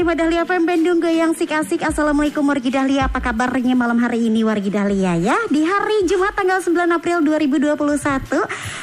[0.00, 3.12] Lima Dahlia FM Bandung Goyang Sik Asik Assalamualaikum wargi Dahlia.
[3.12, 5.36] Apa kabarnya malam hari ini wargi Dahlia ya?
[5.52, 7.76] Di hari Jumat tanggal 9 April 2021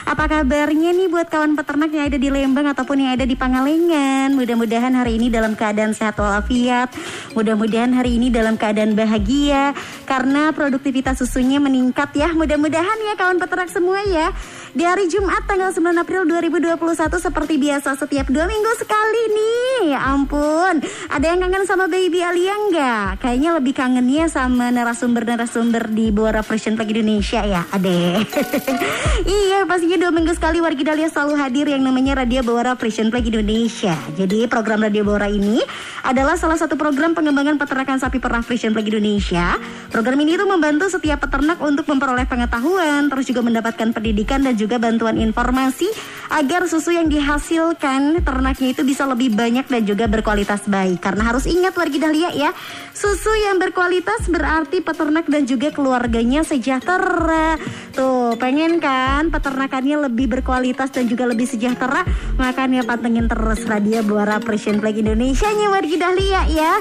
[0.06, 4.30] Apa kabarnya nih buat kawan peternak yang ada di Lembang Ataupun yang ada di Pangalengan?
[4.38, 6.94] Mudah-mudahan hari ini dalam keadaan sehat walafiat.
[7.34, 9.74] Mudah-mudahan hari ini dalam keadaan bahagia.
[10.06, 12.30] Karena produktivitas susunya meningkat ya.
[12.30, 14.30] Mudah-mudahan ya kawan peternak semua ya
[14.76, 16.76] Di hari Jumat tanggal 9 April 2021
[17.22, 22.52] Seperti biasa setiap dua minggu sekali nih Ya ampun ada yang kangen sama Baby Alia
[22.68, 23.24] nggak?
[23.24, 28.28] Kayaknya lebih kangennya sama narasumber-narasumber di Bora Fashion Flag Indonesia ya, ade.
[29.40, 33.24] iya, pastinya dua minggu sekali warga Dalia selalu hadir yang namanya Radio Bora Fashion Flag
[33.24, 33.96] Indonesia.
[34.20, 35.64] Jadi program Radio Bora ini
[36.04, 39.56] adalah salah satu program pengembangan peternakan sapi perah Fashion Flag Indonesia.
[39.88, 44.82] Program ini tuh membantu setiap peternak untuk memperoleh pengetahuan, terus juga mendapatkan pendidikan dan juga
[44.82, 45.86] bantuan informasi
[46.34, 51.00] agar susu yang dihasilkan ternaknya itu bisa lebih banyak dan juga berkualitas baik.
[51.00, 52.52] Karena harus ingat wargi Dahlia ya,
[52.92, 57.56] susu yang berkualitas berarti peternak dan juga keluarganya sejahtera.
[57.96, 62.04] Tuh, pengen kan peternakannya lebih berkualitas dan juga lebih sejahtera?
[62.36, 66.74] Makanya pantengin terus Radio Buara Presiden Flag Indonesia nya wargi Dahlia ya.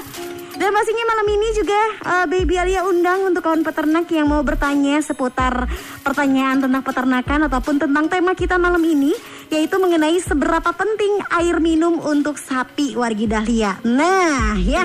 [0.57, 4.97] Dan pastinya malam ini juga uh, Baby Alia undang untuk kawan peternak yang mau bertanya
[5.05, 5.69] seputar
[6.01, 9.13] pertanyaan tentang peternakan ataupun tentang tema kita malam ini
[9.53, 13.77] yaitu mengenai seberapa penting air minum untuk sapi wargi Dahlia.
[13.85, 14.83] Nah, ya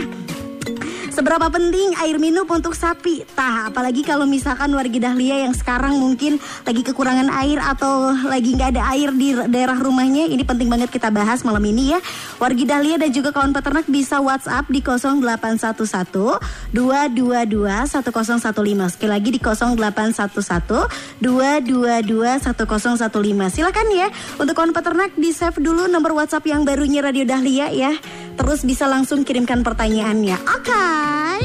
[1.13, 3.21] Seberapa penting air minum untuk sapi?
[3.37, 8.73] Tah, apalagi kalau misalkan warga Dahlia yang sekarang mungkin lagi kekurangan air atau lagi nggak
[8.73, 12.01] ada air di daerah rumahnya, ini penting banget kita bahas malam ini ya.
[12.41, 16.41] Warga Dahlia dan juga kawan peternak bisa WhatsApp di 0811
[16.73, 18.97] 222 1015.
[18.97, 20.89] Sekali lagi di 0811
[21.21, 23.53] 222 1015.
[23.53, 24.09] Silakan ya
[24.41, 27.93] untuk kawan peternak di save dulu nomor WhatsApp yang barunya Radio Dahlia ya.
[28.37, 30.37] Terus bisa langsung kirimkan pertanyaannya.
[30.45, 30.71] Oke.
[30.71, 31.41] Okay.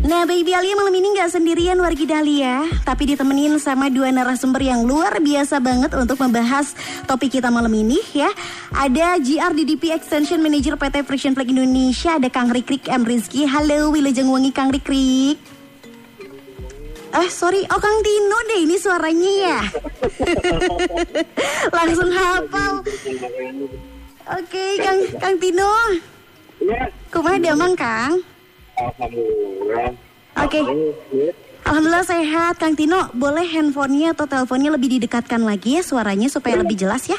[0.00, 4.82] Nah, Baby Alia malam ini nggak sendirian wargi Dahlia, tapi ditemenin sama dua narasumber yang
[4.88, 6.72] luar biasa banget untuk membahas
[7.04, 8.32] topik kita malam ini ya.
[8.72, 13.44] Ada GR DDP Extension Manager PT Friction Flag Indonesia, ada Kang Rikrik M Rizky.
[13.44, 15.36] Halo, Wilujeng Wangi Kang Rikrik.
[17.10, 19.58] Eh sorry, oh Kang Tino deh ini suaranya ya.
[21.76, 22.74] Langsung hafal.
[24.30, 25.74] Oke, okay, Kang Kang Tino.
[26.62, 26.86] Iya.
[27.10, 28.22] Kumaha damang, Kang?
[28.78, 29.90] Alhamdulillah.
[30.38, 30.62] Oke.
[30.62, 30.62] Okay.
[31.66, 33.10] Alhamdulillah sehat, Kang Tino.
[33.10, 37.18] Boleh handphonenya atau teleponnya lebih didekatkan lagi ya suaranya supaya lebih jelas ya?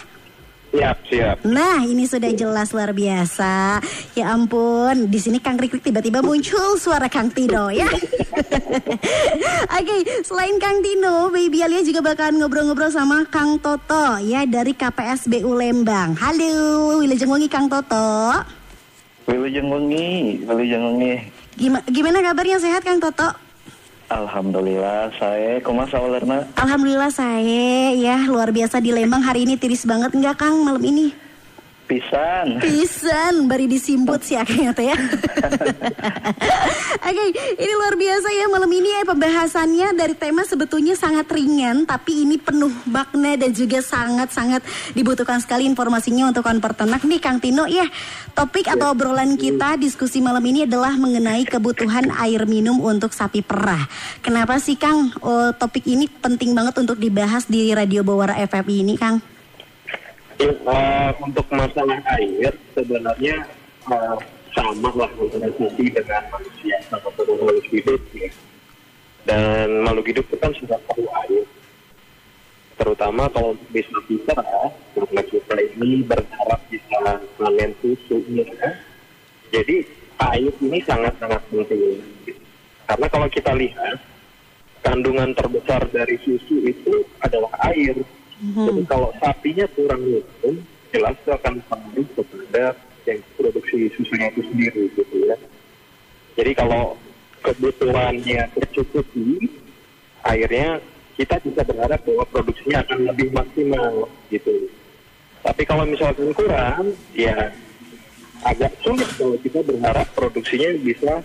[0.72, 1.36] Siap, siap.
[1.44, 3.84] Nah, ini sudah jelas luar biasa.
[4.16, 7.92] Ya ampun, di sini Kang Rikrik tiba-tiba muncul suara Kang Tino ya.
[7.92, 14.72] Oke, okay, selain Kang Tino, Baby Alia juga bakalan ngobrol-ngobrol sama Kang Toto ya dari
[14.72, 16.16] KPSBU Lembang.
[16.16, 18.32] Halo, Wilujeng Wengi Kang Toto.
[19.28, 21.14] Wilujeng Wengi, Wilujeng Wengi.
[21.60, 23.51] Gimana, gimana kabarnya sehat Kang Toto?
[24.12, 26.44] Alhamdulillah, saya koma sawalerna.
[26.60, 31.31] Alhamdulillah saya ya luar biasa di Lembang hari ini tiris banget enggak Kang malam ini?
[31.92, 32.64] Pisan.
[32.64, 34.96] Pisan, bari disimput sih akhirnya ya.
[37.12, 37.28] Oke, okay,
[37.60, 42.40] ini luar biasa ya malam ini ya pembahasannya dari tema sebetulnya sangat ringan tapi ini
[42.40, 44.64] penuh makna dan juga sangat-sangat
[44.96, 47.84] dibutuhkan sekali informasinya untuk kawan peternak nih Kang Tino ya.
[48.32, 53.84] Topik atau obrolan kita diskusi malam ini adalah mengenai kebutuhan air minum untuk sapi perah.
[54.24, 58.96] Kenapa sih Kang oh, topik ini penting banget untuk dibahas di Radio Bawara FFI ini
[58.96, 59.31] Kang?
[60.42, 63.46] Uh, untuk masalah air sebenarnya
[63.86, 64.18] uh,
[64.58, 68.26] sama lah antara dengan manusia sama makhluk hidup ya.
[69.30, 71.46] Dan makhluk hidup itu kan sudah perlu air.
[72.74, 74.34] Terutama kalau bisa bisa
[74.98, 78.50] karena kita ini berharap bisa panen susu ya.
[79.54, 79.86] Jadi
[80.26, 82.02] air ini sangat-sangat penting.
[82.90, 84.02] Karena kalau kita lihat
[84.82, 87.94] kandungan terbesar dari susu itu adalah air.
[88.42, 88.66] Hmm.
[88.66, 90.56] Jadi kalau sapinya kurang minum,
[90.90, 92.66] jelas itu akan pengaruh kepada
[93.06, 95.38] yang produksi susunya itu sendiri gitu ya.
[96.34, 96.98] Jadi kalau
[97.46, 99.46] kebutuhannya tercukupi,
[100.26, 100.82] akhirnya
[101.18, 104.70] kita bisa berharap bahwa produksinya akan lebih maksimal gitu.
[105.42, 107.54] Tapi kalau misalkan kurang, ya
[108.42, 111.22] agak sulit kalau kita berharap produksinya bisa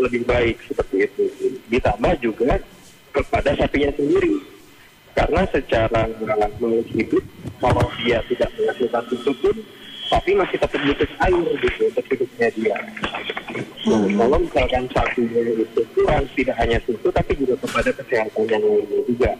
[0.00, 1.24] lebih baik seperti itu.
[1.68, 2.56] Ditambah juga
[3.12, 4.53] kepada sapinya sendiri.
[5.14, 6.10] Karena secara
[6.58, 7.22] menurut hidup,
[7.62, 9.56] kalau dia tidak menghasilkan susu pun,
[10.10, 12.76] sapi masih tetap butuh air gitu untuk hidupnya dia.
[13.86, 19.00] Nah, kalau misalkan sapinya itu kurang, tidak hanya susu, tapi juga kepada kesehatan yang lainnya
[19.06, 19.32] juga.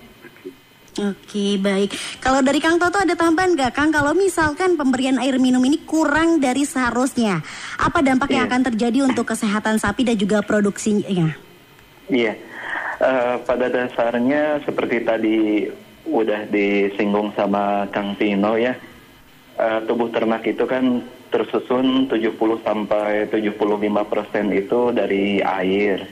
[0.95, 1.91] Oke baik.
[2.23, 3.91] Kalau dari Kang Toto ada tambahan nggak Kang?
[3.91, 7.43] Kalau misalkan pemberian air minum ini kurang dari seharusnya,
[7.83, 8.51] apa dampak yang Iya.
[8.55, 11.35] akan terjadi untuk kesehatan sapi dan juga produksinya?
[12.07, 12.39] Iya,
[12.95, 15.67] Eh, pada dasarnya seperti tadi
[16.07, 18.79] udah disinggung sama Kang Tino ya,
[19.59, 21.03] eh, tubuh ternak itu kan
[21.35, 26.07] tersusun 70 sampai 75 persen itu dari air.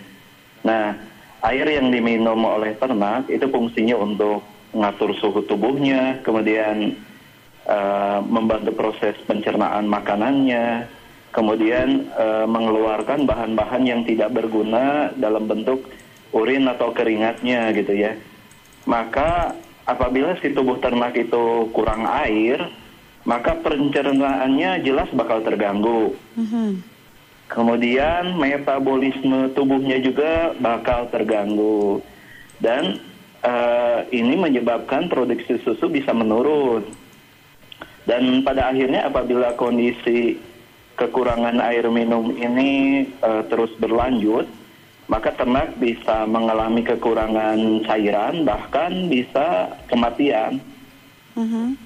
[0.67, 0.99] Nah,
[1.47, 4.43] air yang diminum oleh ternak itu fungsinya untuk
[4.75, 6.99] mengatur suhu tubuhnya, kemudian
[7.71, 10.91] eh, membantu proses pencernaan makanannya,
[11.31, 15.87] kemudian eh, mengeluarkan bahan-bahan yang tidak berguna dalam bentuk
[16.33, 18.17] urin atau keringatnya gitu ya.
[18.89, 19.55] Maka
[19.87, 22.59] apabila si tubuh ternak itu kurang air,
[23.23, 26.17] maka pencernaannya jelas bakal terganggu.
[26.35, 26.83] Mhm.
[27.53, 32.01] Kemudian metabolisme tubuhnya juga bakal terganggu.
[32.57, 32.97] Dan
[33.45, 36.89] eh, ini menyebabkan produksi susu bisa menurun.
[38.09, 40.41] Dan pada akhirnya apabila kondisi
[40.97, 44.49] kekurangan air minum ini eh, terus berlanjut,
[45.07, 50.63] maka ternak bisa mengalami kekurangan cairan, bahkan bisa kematian.
[51.35, 51.77] Mhm.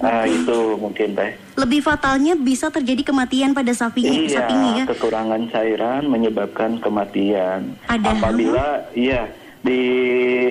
[0.00, 1.34] Nah, itu mungkin teh.
[1.60, 4.84] Lebih fatalnya bisa terjadi kematian pada sapinya, Iya, sapinya ya.
[4.88, 7.76] kekurangan cairan menyebabkan kematian.
[7.84, 9.28] Padahal- Apabila iya
[9.60, 9.82] di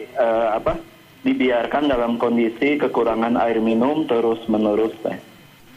[0.06, 0.78] eh, apa?
[1.20, 5.20] dibiarkan dalam kondisi kekurangan air minum terus menerus teh.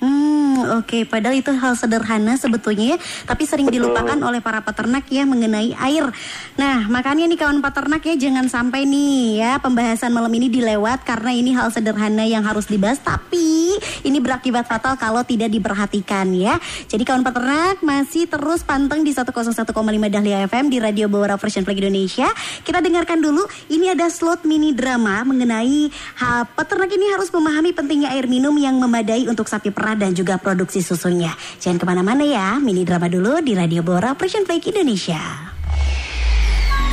[0.02, 1.06] Hmm, oke.
[1.06, 3.86] Padahal itu hal sederhana sebetulnya ya, tapi sering Betul.
[3.86, 6.10] dilupakan oleh para peternak ya mengenai air.
[6.58, 11.30] Nah, makanya nih kawan peternak ya jangan sampai nih ya pembahasan malam ini dilewat karena
[11.30, 16.58] ini hal sederhana yang harus dibahas tapi ini berakibat fatal kalau tidak diperhatikan ya.
[16.90, 19.70] Jadi kawan peternak masih terus panteng di 101,5
[20.10, 22.26] Dahlia FM di Radio Bawara Version Flag Indonesia.
[22.66, 28.10] Kita dengarkan dulu ini ada slot mini drama mengenai ha, peternak ini harus memahami pentingnya
[28.10, 31.32] air minum yang memadai untuk sapi perah dan juga produksi susunya.
[31.62, 35.52] Jangan ke mana-mana ya, mini drama dulu di Radio Bora Persian Flag Indonesia.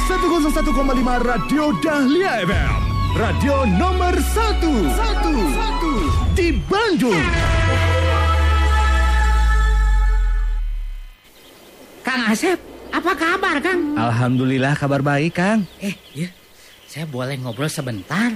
[0.09, 0.73] 101,5
[1.21, 2.81] Radio Dahlia FM.
[3.13, 4.61] Radio nomor 1.
[4.61, 6.37] 1.
[6.37, 7.25] Di Bandung.
[12.01, 12.57] Kang Asep,
[12.89, 13.93] apa kabar Kang?
[13.93, 15.69] Alhamdulillah kabar baik, Kang.
[15.77, 16.29] Eh, ya,
[16.89, 18.33] saya boleh ngobrol sebentar.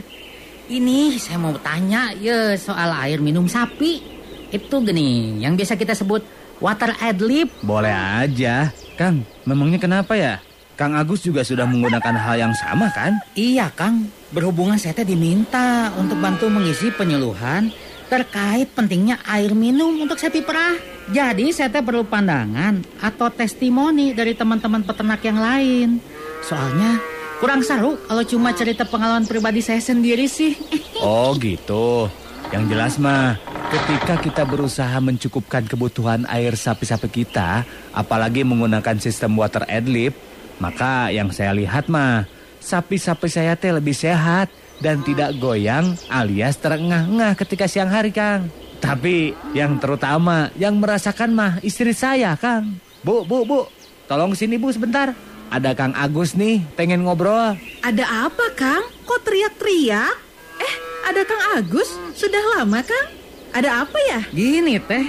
[0.70, 4.23] Ini saya mau tanya ya soal air minum sapi.
[4.54, 6.22] Itu gini, yang biasa kita sebut
[6.62, 7.50] water adlib.
[7.66, 8.70] Boleh aja.
[8.94, 10.38] Kang, memangnya kenapa ya?
[10.78, 13.18] Kang Agus juga sudah menggunakan hal yang sama kan?
[13.34, 17.74] Iya Kang, berhubungan saya teh diminta untuk bantu mengisi penyuluhan
[18.10, 20.78] terkait pentingnya air minum untuk sapi perah.
[21.10, 25.98] Jadi saya teh perlu pandangan atau testimoni dari teman-teman peternak yang lain.
[26.46, 27.02] Soalnya
[27.42, 30.54] kurang seru kalau cuma cerita pengalaman pribadi saya sendiri sih.
[31.04, 32.08] Oh gitu.
[32.56, 33.36] Yang jelas mah,
[33.74, 40.14] ketika kita berusaha mencukupkan kebutuhan air sapi-sapi kita, apalagi menggunakan sistem water adlib,
[40.62, 42.30] maka yang saya lihat mah,
[42.62, 48.46] sapi-sapi saya teh lebih sehat dan tidak goyang alias terengah-engah ketika siang hari, Kang.
[48.78, 52.78] Tapi yang terutama yang merasakan mah istri saya, Kang.
[53.02, 53.66] Bu, bu, bu,
[54.06, 55.18] tolong sini bu sebentar.
[55.50, 57.58] Ada Kang Agus nih, pengen ngobrol.
[57.82, 58.86] Ada apa, Kang?
[59.02, 60.14] Kok teriak-teriak?
[60.62, 60.76] Eh,
[61.10, 61.90] ada Kang Agus?
[62.14, 63.23] Sudah lama, Kang?
[63.54, 64.20] Ada apa ya?
[64.34, 65.06] Gini teh,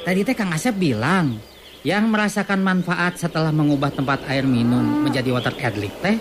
[0.00, 1.36] tadi teh Kang Asep bilang
[1.84, 6.16] yang merasakan manfaat setelah mengubah tempat air minum menjadi water adlib teh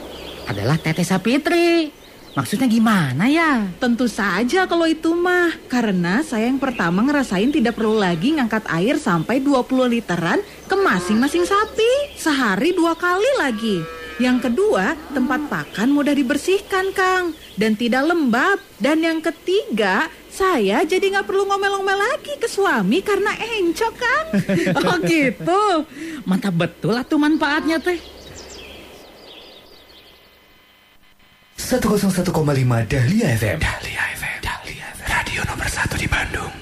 [0.52, 1.96] adalah Teteh Sapitri.
[2.36, 3.72] Maksudnya gimana ya?
[3.80, 5.56] Tentu saja kalau itu mah.
[5.72, 11.48] Karena saya yang pertama ngerasain tidak perlu lagi ngangkat air sampai 20 literan ke masing-masing
[11.48, 12.20] sapi.
[12.20, 13.84] Sehari dua kali lagi.
[14.20, 17.36] Yang kedua, tempat pakan mudah dibersihkan, Kang.
[17.56, 18.64] Dan tidak lembab.
[18.80, 24.28] Dan yang ketiga, saya jadi nggak perlu ngomel-ngomel lagi ke suami karena encok, Kang.
[24.80, 25.64] Oh gitu.
[26.24, 28.00] Mantap betul atuh manfaatnya teh.
[31.60, 32.32] 101,5
[32.88, 33.58] Dahlia FM.
[33.60, 34.40] Dahlia FM.
[34.44, 35.08] Dahlia FM.
[35.08, 36.61] Radio nomor 1 di Bandung.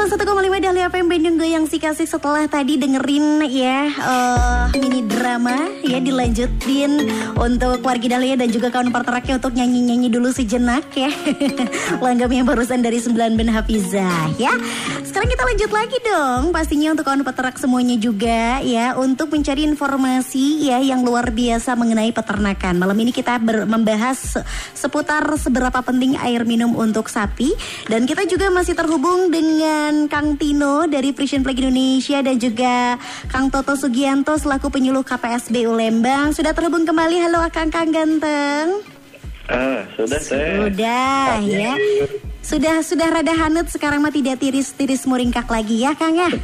[0.00, 6.00] 101,5 Dahlia FM Bandung Goyang si asik-asik setelah tadi dengerin ya eh, mini drama ya
[6.00, 7.04] dilanjutin
[7.36, 11.12] untuk wargi Dahlia dan juga kawan perteraknya untuk nyanyi-nyanyi dulu sejenak ya.
[12.04, 14.56] Langgam yang barusan dari 9 Ben Hafizah ya.
[15.04, 20.68] Sekarang kita lanjut lagi dong pastinya untuk kawan peternak semuanya juga ya untuk mencari informasi
[20.68, 22.76] ya yang luar biasa mengenai peternakan.
[22.76, 27.52] Malam ini kita ber- membahas se- seputar seberapa penting air minum untuk sapi
[27.88, 32.94] dan kita juga masih terhubung dengan Kang Tino dari Frisian Flag Indonesia dan juga
[33.26, 36.30] Kang Toto Sugianto selaku penyuluh KPSBU Lembang.
[36.30, 37.26] Sudah terhubung kembali.
[37.26, 38.86] Halo Akang Kang Ganteng.
[39.50, 40.70] Ah, sudah saya.
[40.70, 41.74] Sudah ya.
[42.50, 46.26] Sudah sudah rada hanut sekarang mah tidak tiris-tiris muringkak lagi ya Kang ya.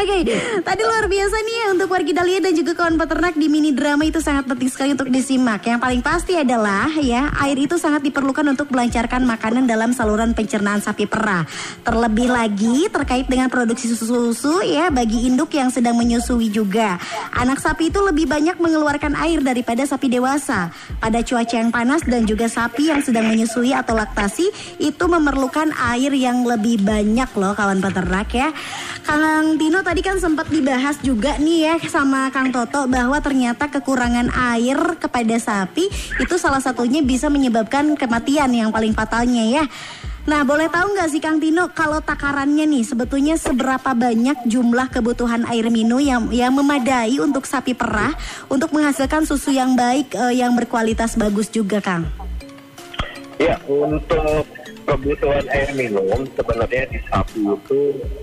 [0.00, 0.16] Oke,
[0.64, 4.08] tadi luar biasa nih ya untuk wargi Dahlia dan juga kawan peternak di mini drama
[4.08, 5.68] itu sangat penting sekali untuk disimak.
[5.68, 10.80] Yang paling pasti adalah ya air itu sangat diperlukan untuk melancarkan makanan dalam saluran pencernaan
[10.80, 11.44] sapi perah.
[11.84, 16.96] Terlebih lagi terkait dengan produksi susu-susu ya bagi induk yang sedang menyusui juga.
[17.36, 20.72] Anak sapi itu lebih banyak mengeluarkan air daripada sapi dewasa.
[21.04, 24.46] Pada cuaca yang panas dan juga sapi yang sedang menyusui atau laktasi
[24.78, 28.54] itu memerlukan air yang lebih banyak loh kawan peternak ya.
[29.02, 34.30] Kang Tino tadi kan sempat dibahas juga nih ya sama Kang Toto bahwa ternyata kekurangan
[34.54, 35.90] air kepada sapi
[36.22, 39.64] itu salah satunya bisa menyebabkan kematian yang paling fatalnya ya.
[40.26, 45.46] Nah, boleh tahu nggak sih Kang Tino kalau takarannya nih sebetulnya seberapa banyak jumlah kebutuhan
[45.46, 48.10] air minum yang yang memadai untuk sapi perah
[48.50, 52.25] untuk menghasilkan susu yang baik eh, yang berkualitas bagus juga, Kang?
[53.36, 54.48] Ya, untuk
[54.86, 57.80] kebutuhan air minum sebenarnya di sapi itu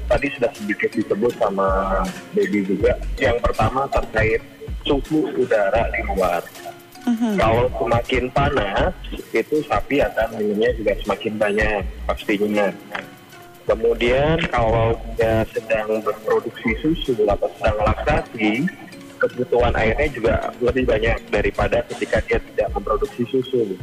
[0.09, 2.01] tadi sudah sedikit disebut sama
[2.33, 2.97] Baby juga.
[3.21, 4.41] Yang pertama terkait
[4.81, 6.41] suhu udara di luar.
[7.35, 8.95] Kalau semakin panas,
[9.35, 12.71] itu sapi akan minumnya juga semakin banyak pastinya.
[13.67, 18.67] Kemudian kalau dia sedang berproduksi susu atau sedang laktasi,
[19.19, 23.75] kebutuhan airnya juga lebih banyak daripada ketika dia tidak memproduksi susu.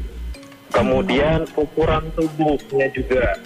[0.70, 3.36] Kemudian ukuran tubuhnya juga.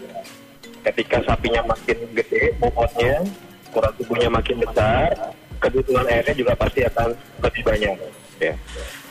[0.85, 3.25] Ketika sapinya makin gede bobotnya,
[3.73, 5.09] ukuran tubuhnya makin besar,
[5.57, 7.97] kebutuhan airnya juga pasti akan lebih banyak.
[8.37, 8.54] Ya.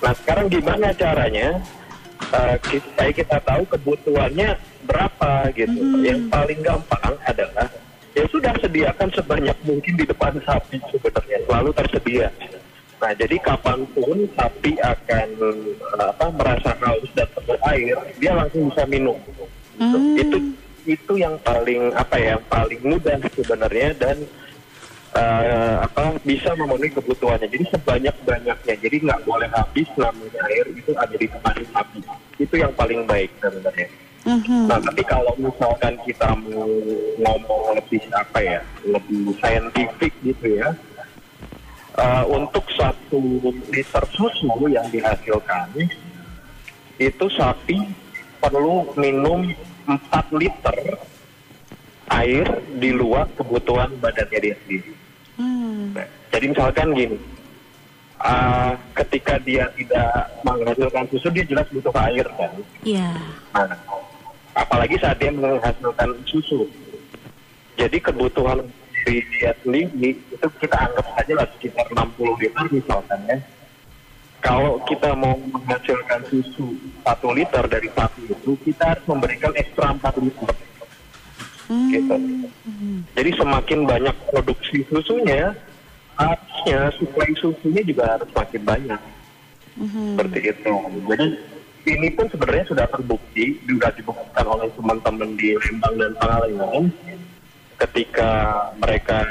[0.05, 1.57] Nah sekarang gimana caranya?
[2.23, 4.49] Eh, kita, supaya kita tahu kebutuhannya
[4.85, 5.81] berapa gitu.
[6.05, 7.67] Yang paling gampang adalah
[8.13, 12.29] ya sudah sediakan sebanyak mungkin di depan sapi sebenarnya selalu tersedia.
[13.03, 15.27] Nah, jadi kapan pun sapi akan
[15.75, 19.19] eh, apa merasa haus dan perlu air, dia langsung bisa minum.
[19.75, 19.97] Gitu.
[20.23, 20.37] Itu
[20.87, 24.23] itu yang paling apa ya, yang paling mudah sebenarnya dan
[25.19, 27.51] eh, apa bisa memenuhi kebutuhannya.
[27.51, 28.75] Jadi sebanyak banyaknya.
[28.79, 31.99] Jadi nggak boleh habis namanya air itu ada di depan sapi.
[32.39, 33.91] Itu yang paling baik sebenarnya.
[34.23, 36.71] Nah, tapi kalau misalkan kita mau
[37.19, 40.71] ngomong lebih apa ya, lebih saintifik gitu ya,
[41.97, 43.21] eh, untuk satu
[43.69, 45.69] liter susu yang dihasilkan
[46.97, 47.77] itu sapi
[48.37, 49.49] perlu minum
[49.87, 49.99] 4
[50.39, 50.77] liter
[52.11, 52.47] air
[52.77, 54.93] di luar kebutuhan badannya dia sendiri.
[55.93, 57.17] Nah, jadi misalkan gini,
[58.21, 60.11] ah, ketika dia tidak
[60.45, 62.53] menghasilkan susu dia jelas butuh air kan.
[62.85, 63.09] Iya.
[63.55, 63.77] Nah,
[64.53, 66.69] apalagi saat dia menghasilkan susu.
[67.73, 68.61] Jadi kebutuhan
[69.03, 73.37] dari dia sendiri itu kita anggap saja lah sekitar 60 liter misalkan ya.
[74.43, 80.19] Kalau kita mau menghasilkan susu 1 liter dari sapi itu, kita harus memberikan ekstra 4
[80.19, 80.51] liter.
[81.71, 82.15] Gitu.
[83.15, 85.55] Jadi semakin banyak produksi susunya,
[86.19, 89.01] harusnya suplai susunya juga harus makin banyak.
[89.79, 90.75] Seperti itu.
[91.07, 91.27] Jadi
[91.83, 96.91] ini pun sebenarnya sudah terbukti, sudah dibuktikan oleh teman-teman di Lembang dan Pangalengan
[97.83, 98.31] ketika
[98.79, 99.27] mereka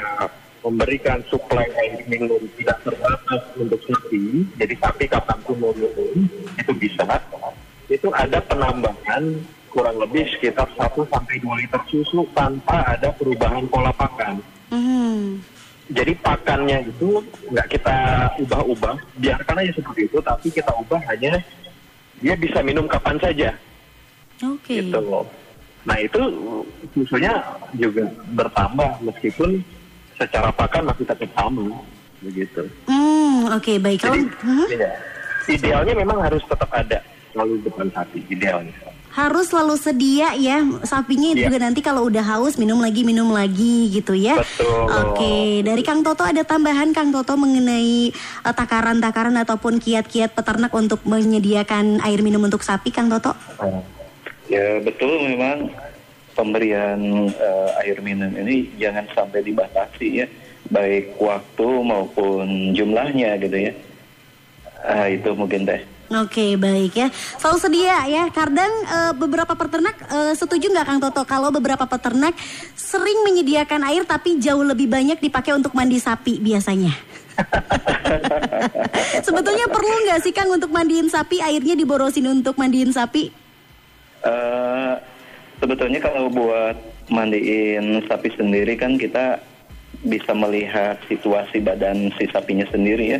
[0.63, 6.71] memberikan suplai air minum tidak terbatas untuk sapi, jadi sapi kapan pun mau minum itu
[6.77, 7.03] bisa.
[7.89, 9.43] Itu ada penambahan
[9.73, 14.39] kurang lebih sekitar 1 sampai 2 liter susu tanpa ada perubahan pola pakan.
[14.71, 15.41] Mhm.
[15.91, 17.19] Jadi pakannya itu
[17.51, 17.95] nggak kita
[18.39, 21.43] ubah-ubah, biarkan aja seperti itu, tapi kita ubah hanya
[22.23, 23.51] dia bisa minum kapan saja,
[24.39, 24.79] Oke.
[24.79, 25.27] gitu loh.
[25.83, 26.21] Nah itu
[26.93, 29.59] susunya juga bertambah meskipun
[30.15, 31.67] secara pakan masih tetap sama,
[32.19, 32.63] begitu.
[32.85, 33.99] Hmm, oke baik.
[33.99, 34.65] Kalau Jadi Mhm.
[34.71, 34.91] iya.
[35.49, 38.71] idealnya memang harus tetap ada selalu depan sapi, idealnya.
[39.13, 41.45] harus selalu sedia ya sapinya Iya.
[41.45, 44.41] juga nanti kalau udah haus minum lagi minum lagi gitu ya.
[44.41, 44.89] Betul.
[44.89, 51.05] Oke, dari Kang Toto ada tambahan Kang Toto mengenai eh, takaran-takaran ataupun kiat-kiat peternak untuk
[51.05, 53.37] menyediakan air minum untuk sapi Kang Toto?
[54.53, 55.73] Ya betul memang
[56.37, 57.01] pemberian
[57.33, 60.27] eh, air minum ini jangan sampai dibatasi ya,
[60.69, 63.73] baik waktu maupun jumlahnya gitu ya.
[64.83, 65.81] Ah, itu mungkin teh.
[66.13, 67.07] Oke baik ya.
[67.39, 71.23] Selalu sedia ya Kadang eh, beberapa peternak eh, setuju nggak Kang Toto?
[71.25, 72.37] Kalau beberapa peternak
[72.77, 76.93] sering menyediakan air Tapi jauh lebih banyak dipakai untuk mandi sapi biasanya.
[79.25, 81.41] Sebetulnya perlu nggak sih Kang untuk mandiin sapi?
[81.41, 83.42] Airnya diborosin untuk mandiin sapi
[84.23, 84.93] Eh,
[85.59, 86.79] sebetulnya kalau buat
[87.11, 89.43] mandiin sapi sendiri kan kita
[90.03, 93.19] bisa melihat situasi badan si sapinya sendiri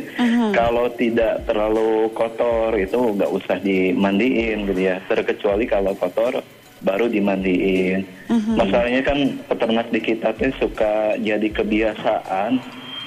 [0.52, 5.00] Kalau tidak terlalu kotor itu nggak usah dimandiin gitu ya.
[5.08, 6.44] Terkecuali kalau kotor
[6.84, 8.04] baru dimandiin.
[8.56, 9.18] Masalahnya kan
[9.48, 12.60] peternak di kita tuh suka jadi kebiasaan.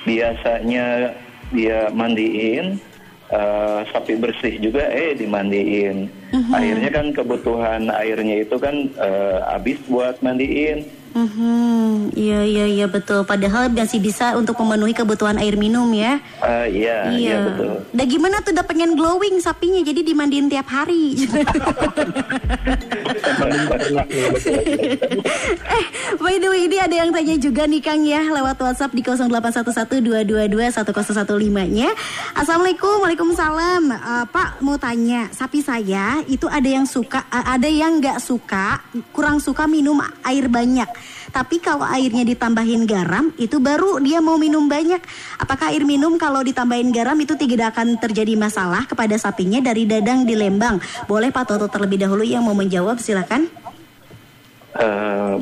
[0.06, 1.14] Biasanya
[1.54, 2.82] dia mandiin
[3.32, 6.08] eh, sapi bersih juga eh dimandiin.
[6.52, 11.07] Akhirnya kan kebutuhan airnya itu kan eh, habis buat mandiin.
[11.18, 16.70] Mhm, Iya iya iya betul Padahal masih bisa untuk memenuhi kebutuhan air minum ya Ah,
[16.70, 17.82] iya, iya betul.
[17.98, 21.18] Udah gimana tuh udah pengen glowing sapinya jadi dimandiin tiap hari.
[25.74, 25.86] eh,
[26.22, 31.90] by the way ini ada yang tanya juga nih Kang ya lewat WhatsApp di 081122210115-nya.
[32.38, 33.82] Assalamualaikum, Waalaikumsalam.
[33.92, 38.78] Eh, Pak mau tanya, sapi saya itu ada yang suka, eh, ada yang nggak suka,
[39.10, 40.86] kurang suka minum air banyak.
[41.28, 45.00] Tapi kalau airnya ditambahin garam, itu baru dia mau minum banyak.
[45.38, 50.24] Apakah air minum kalau ditambahin garam itu tidak akan terjadi masalah kepada sapinya dari Dadang
[50.24, 50.80] di Lembang?
[51.06, 53.52] Boleh Pak Toto terlebih dahulu yang mau menjawab, silakan.
[54.78, 55.36] Eh,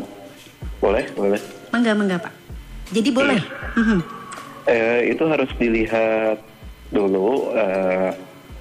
[0.81, 1.41] boleh, boleh.
[1.69, 2.33] Mangga, mangga Pak.
[2.93, 3.41] Jadi boleh.
[3.75, 3.99] Mhm.
[4.65, 6.41] Eh, itu harus dilihat
[6.89, 8.09] dulu eh,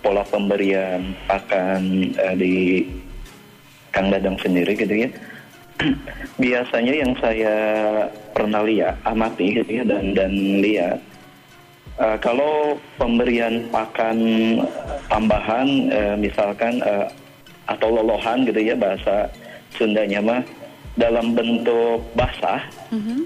[0.05, 2.55] pola pemberian pakan eh, di
[3.89, 5.09] Kang Dadang sendiri gitu ya.
[6.43, 7.55] Biasanya yang saya
[8.31, 10.99] pernah lihat, amati gitu ya dan dan lihat
[11.99, 14.19] eh, kalau pemberian pakan
[15.11, 17.07] tambahan eh, misalkan eh,
[17.65, 19.29] atau lolohan gitu ya bahasa
[19.75, 20.43] Sundanya mah
[20.95, 22.63] dalam bentuk basah.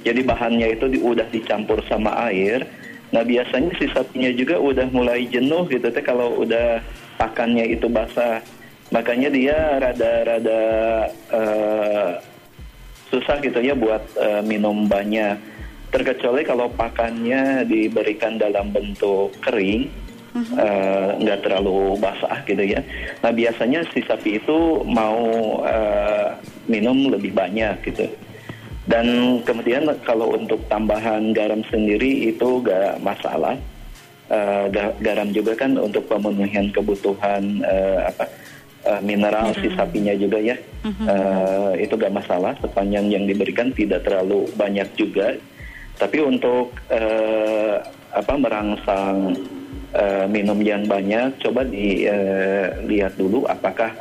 [0.01, 2.65] Jadi bahannya itu di, udah dicampur sama air.
[3.13, 6.81] Nah biasanya si sapinya juga udah mulai jenuh gitu teh kalau udah
[7.21, 8.41] pakannya itu basah.
[8.89, 10.61] Makanya dia rada-rada
[11.13, 12.11] eh,
[13.09, 15.37] susah gitu ya buat eh, minum banyak.
[15.89, 19.89] Terkecuali kalau pakannya diberikan dalam bentuk kering,
[20.37, 22.85] eh, nggak terlalu basah gitu ya.
[23.25, 25.25] Nah biasanya si sapi itu mau
[25.65, 26.37] eh,
[26.69, 28.05] minum lebih banyak gitu.
[28.89, 33.53] Dan kemudian kalau untuk tambahan garam sendiri itu gak masalah.
[34.69, 38.29] Ga- garam juga kan untuk pemenuhan kebutuhan eh, apa
[38.85, 40.57] eh, mineral si sapinya juga ya.
[40.85, 45.35] Eh, itu gak masalah sepanjang yang diberikan tidak terlalu banyak juga.
[45.99, 47.83] Tapi untuk eh,
[48.15, 49.35] apa merangsang
[49.95, 53.93] eh, minum yang banyak, coba dilihat dulu apakah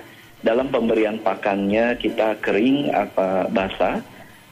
[0.46, 4.00] dalam pemberian pakannya kita kering apa basah.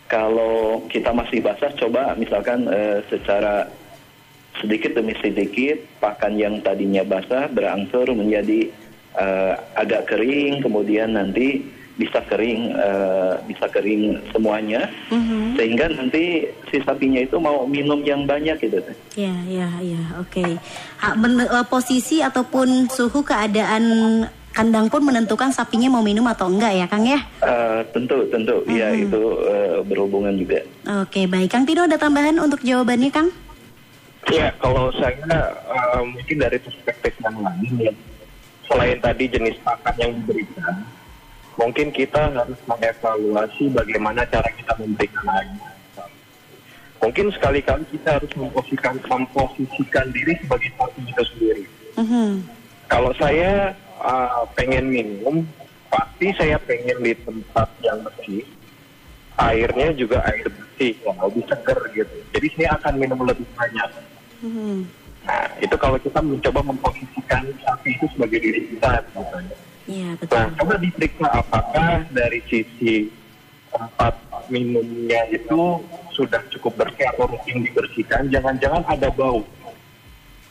[0.06, 3.66] Kalau kita masih basah, coba misalkan eh, secara
[4.62, 8.72] sedikit demi sedikit pakan yang tadinya basah berangsur menjadi
[9.16, 11.64] eh, agak kering, kemudian nanti
[11.96, 14.84] bisa kering, eh, bisa kering semuanya,
[15.56, 18.84] sehingga nanti si sapinya itu mau minum yang banyak gitu.
[19.16, 20.60] Ya, ya, ya, oke.
[21.00, 23.84] Ha, men- eh, posisi ataupun suhu keadaan
[24.52, 27.20] kandang pun menentukan sapinya mau minum atau enggak ya, Kang ya?
[27.44, 30.60] Eh, tentu, tentu, ya itu eh, berhubungan juga.
[31.04, 31.48] Oke, baik.
[31.48, 33.32] Kang Tino ada tambahan untuk jawabannya, Kang?
[34.28, 37.94] Ya, kalau saya eh, mungkin dari perspektif yang lain ya,
[38.66, 40.86] selain tadi jenis pakan yang diberikan,
[41.56, 45.76] mungkin kita harus mengevaluasi bagaimana cara kita memberikan air.
[47.04, 51.66] Mungkin sekali-kali kita harus memposisikan, memposisikan diri sebagai sapi itu sendiri.
[52.02, 52.30] Mhm.
[52.90, 55.46] Kalau saya uh, pengen minum,
[55.94, 58.42] pasti saya pengen di tempat yang bersih.
[59.36, 62.18] Airnya juga air bersih, lebih seger gitu.
[62.32, 63.90] Jadi saya akan minum lebih banyak.
[64.42, 65.05] Mhm.
[65.26, 69.02] Nah, itu kalau kita mencoba memposisikan sapi itu sebagai diri kita.
[69.18, 69.56] Misalnya.
[69.86, 70.38] Iya, betul.
[70.38, 73.10] Nah, coba diperiksa apakah dari sisi
[73.74, 74.14] tempat
[74.48, 75.82] minumnya itu
[76.14, 78.30] sudah cukup bersih atau rutin dibersihkan.
[78.30, 79.42] Jangan-jangan ada bau.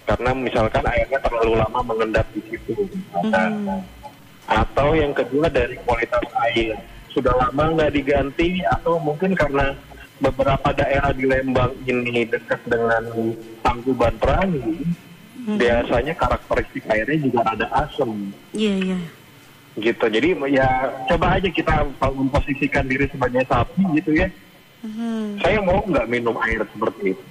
[0.04, 2.74] Karena misalkan airnya terlalu lama mengendap di situ.
[2.90, 3.80] misalkan.
[4.44, 6.76] Atau yang kedua dari kualitas air.
[7.14, 9.72] Sudah lama nggak diganti atau mungkin karena
[10.18, 13.03] beberapa daerah di Lembang ini dekat dengan
[13.61, 14.79] Tangkuban Perahu,
[15.55, 18.31] biasanya karakteristik airnya juga ada asam.
[18.55, 18.98] Iya, iya.
[19.74, 20.70] gitu jadi ya
[21.11, 24.31] coba aja kita memposisikan diri sebagai sapi gitu ya
[24.87, 25.42] Mhm.
[25.42, 27.24] saya mau nggak minum air seperti itu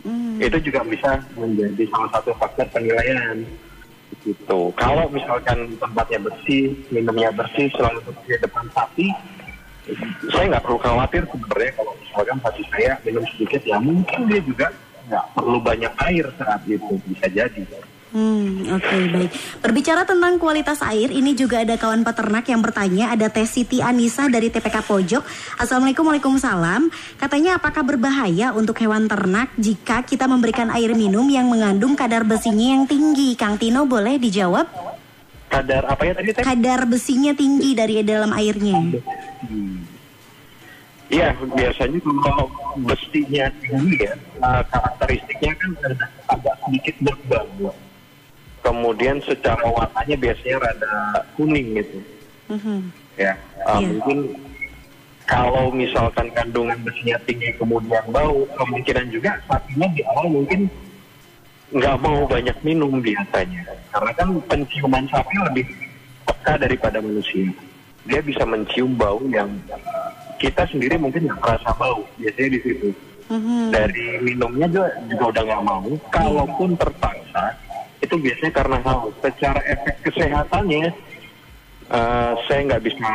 [0.00, 0.40] Hmm.
[0.40, 3.44] itu juga bisa menjadi salah satu faktor penilaian
[4.24, 9.12] gitu kalau misalkan tempatnya bersih minumnya bersih selalu bersih depan sapi
[10.30, 14.66] saya nggak perlu khawatir sebenarnya kalau misalkan sapi saya minum sedikit ya mungkin dia juga
[15.10, 17.62] nggak perlu banyak air saat itu bisa jadi
[18.12, 19.32] Hmm, oke baik.
[19.64, 23.08] Berbicara tentang kualitas air, ini juga ada kawan peternak yang bertanya.
[23.08, 25.24] Ada Teh Siti Anissa dari TPK Pojok.
[25.56, 26.92] Assalamualaikum, waalaikumsalam.
[27.16, 32.76] Katanya apakah berbahaya untuk hewan ternak jika kita memberikan air minum yang mengandung kadar besinya
[32.76, 33.32] yang tinggi?
[33.32, 34.91] Kang Tino boleh dijawab?
[35.52, 38.80] Kadar apa ya tadi teh Kadar besinya tinggi dari dalam airnya.
[41.12, 42.48] Iya, biasanya kalau
[42.88, 45.70] bestinya tinggi ya, eh, karakteristiknya kan
[46.32, 47.68] agak sedikit berbau.
[48.64, 50.94] Kemudian secara warnanya biasanya rada
[51.36, 51.98] kuning gitu.
[52.48, 52.78] Mhm.
[53.20, 53.88] Ya, eh, Iya.
[53.92, 54.18] mungkin
[55.28, 60.72] kalau misalkan kandungan besinya tinggi kemudian bau, kemungkinan juga sapinya di awal mungkin
[61.72, 63.64] nggak mau banyak minum biasanya.
[63.88, 65.66] Karena kan penciuman sapi lebih
[66.28, 67.48] peka daripada manusia.
[68.04, 69.48] Dia bisa mencium bau yang
[70.36, 72.04] kita sendiri mungkin nggak merasa bau.
[72.20, 72.88] Biasanya di situ.
[73.32, 73.72] Mhm.
[73.72, 75.88] Dari minumnya juga, juga udah nggak mau.
[76.12, 77.44] Kalaupun terpaksa,
[78.04, 79.14] itu biasanya karena haus.
[79.24, 80.84] Secara efek kesehatannya,
[81.88, 83.08] eh, saya nggak bisa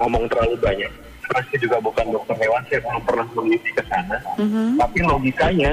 [0.00, 0.92] ngomong terlalu banyak.
[1.28, 4.16] Saya juga bukan dokter hewan, saya belum pernah meneliti ke sana.
[4.40, 4.80] Mhm.
[4.80, 5.72] Tapi logikanya,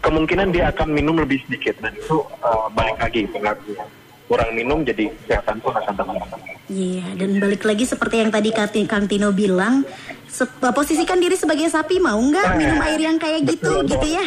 [0.00, 1.78] kemungkinan dia akan minum lebih sedikit.
[1.82, 3.84] Dan itu eh, balik lagi pengaruhnya.
[4.28, 6.26] Kurang minum jadi kesehatan pun akan terganggu.
[6.68, 8.52] Iya, dan balik lagi seperti yang tadi
[8.84, 9.88] Kang Tino bilang,
[10.28, 13.90] se- posisikan diri sebagai sapi mau nggak minum air yang kayak gitu, Betul.
[13.96, 14.24] gitu ya?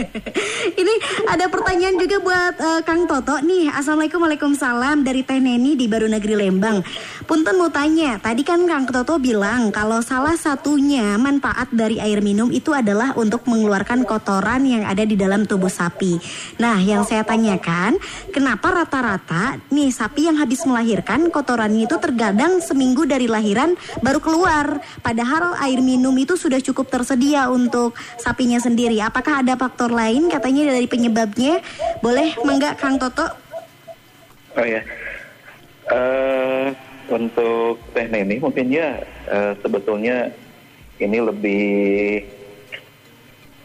[0.80, 0.94] Ini
[1.28, 3.70] ada pertanyaan juga buat eh, Kang Toto nih.
[3.70, 6.80] Assalamualaikum, waalaikumsalam dari Teh Neni di Baru Negeri Lembang.
[7.28, 12.48] Punten mau tanya, tadi kan Kang Toto bilang kalau salah satunya manfaat dari air minum
[12.48, 16.16] itu adalah untuk mengeluarkan kotoran yang ada di dalam tubuh sapi.
[16.56, 18.00] Nah, yang saya tanyakan,
[18.32, 24.80] kenapa rata-rata nih sapi yang habis melahirkan kotorannya itu terkadang seminggu dari lahiran baru keluar,
[25.18, 29.02] padahal air minum itu sudah cukup tersedia untuk sapinya sendiri.
[29.02, 31.58] Apakah ada faktor lain katanya dari penyebabnya?
[31.98, 33.26] Boleh mangga Kang Toto?
[34.54, 34.78] Oh ya,
[35.90, 36.70] Eh,
[37.10, 40.30] untuk Teh Neni mungkin ya eh, sebetulnya
[41.02, 42.22] ini lebih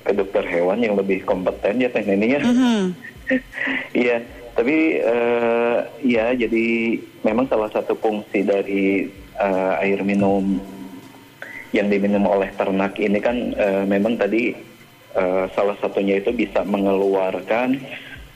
[0.09, 2.41] ke dokter hewan yang lebih kompeten ya Teh Neni ya.
[2.41, 2.81] Mhm.
[3.93, 4.25] Iya,
[4.57, 9.05] tapi eh, ya jadi memang salah satu fungsi dari
[9.37, 10.72] eh, air minum
[11.73, 14.53] yang diminum oleh ternak ini kan eh, memang tadi
[15.11, 17.81] eh, salah satunya itu bisa mengeluarkan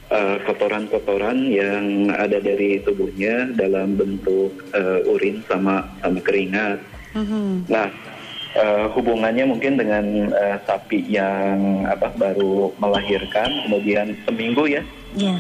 [0.10, 6.82] eh, kotoran-kotoran yang ada dari tubuhnya dalam bentuk eh, urin sama sama keringat.
[7.14, 7.70] Mhm.
[7.70, 7.88] Nah,
[8.58, 14.82] eh, hubungannya mungkin dengan eh, sapi yang apa baru melahirkan, kemudian seminggu ya,
[15.14, 15.38] Ya.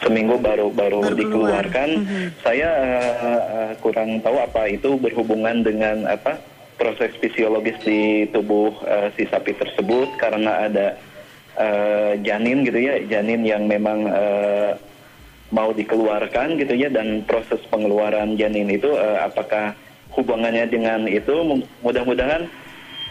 [0.00, 1.20] seminggu baru baru, Baru keluar.
[1.20, 1.88] dikeluarkan.
[2.00, 2.24] Mhm.
[2.40, 6.40] Saya eh, eh, kurang tahu apa itu berhubungan dengan apa
[6.74, 10.86] proses fisiologis di tubuh eh, si sapi tersebut karena ada
[11.58, 14.72] eh, janin gitu ya, janin yang memang eh,
[15.54, 19.78] mau dikeluarkan gitu ya dan proses pengeluaran janin itu eh, apakah
[20.18, 21.34] hubungannya dengan itu?
[21.46, 22.46] Mu- mudah-mudahan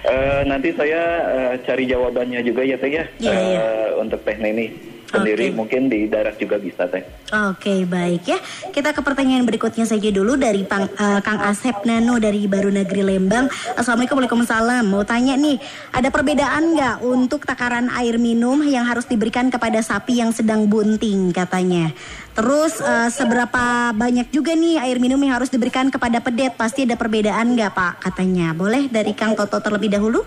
[0.04, 3.06] eh, nanti saya eh, cari jawabannya juga ya teh ya.
[3.19, 3.60] Iya, iya.
[3.63, 5.56] eh, untuk teh Neni sendiri Oke.
[5.56, 7.06] mungkin di darat juga bisa teh.
[7.54, 8.41] Oke baik ya.
[8.73, 13.06] Kita ke pertanyaan berikutnya saja dulu Dari Pang- eh, Kang Asep Nano Dari Baru Negeri
[13.06, 13.45] Lembang.
[13.78, 14.84] Assalamualaikum Waalaikumsalam.
[14.89, 15.62] Mau tanya nih
[15.93, 21.30] Ada perbedaan nggak Untuk takaran air minum Yang harus diberikan kepada sapi Yang sedang bunting
[21.30, 21.93] katanya?
[22.34, 26.58] Terus eh, seberapa banyak juga nih Air minum yang harus diberikan kepada pedet?
[26.58, 27.93] Pasti ada perbedaan nggak Pak?
[28.10, 28.58] Katanya.
[28.58, 30.26] Boleh dari Kang Toto terlebih dahulu?